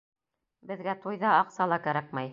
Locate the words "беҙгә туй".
0.71-1.21